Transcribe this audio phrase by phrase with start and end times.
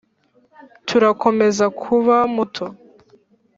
[0.87, 2.65] turakomeza kuba muto